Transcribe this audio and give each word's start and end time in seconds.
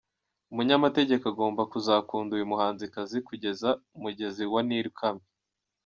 Umunyamategeko 0.51 1.23
agomba 1.31 1.61
kuzakunda 1.71 2.31
uyu 2.33 2.49
muhanzikazi 2.51 3.17
kugeza 3.27 3.69
umugezi 3.95 4.43
wa 4.53 4.61
Nil 4.67 4.87
ukamye. 4.91 5.25